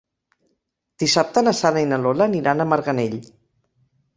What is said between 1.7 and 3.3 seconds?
i na Lola aniran a Marganell.